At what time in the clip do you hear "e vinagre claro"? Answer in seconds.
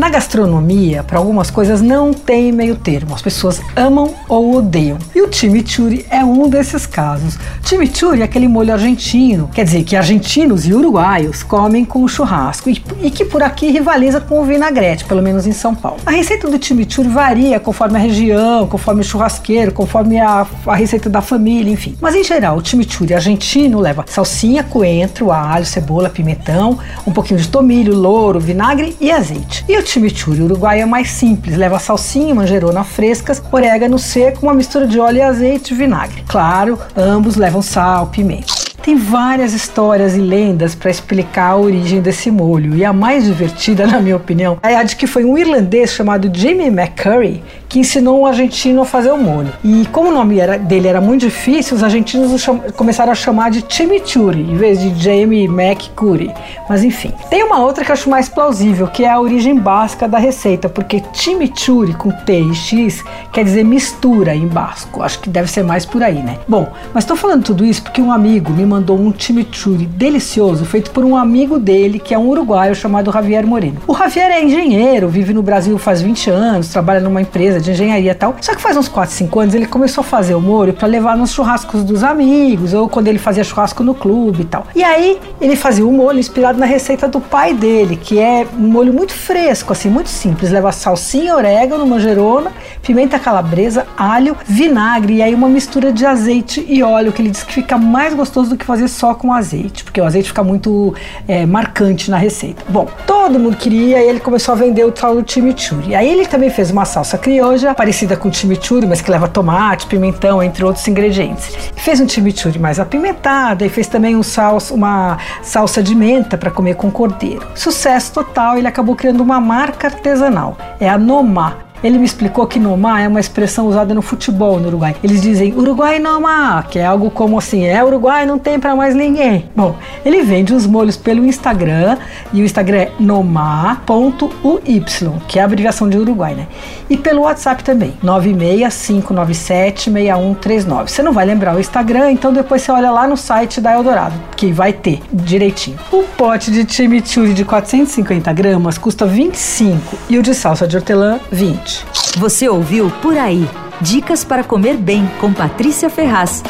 35.74-36.78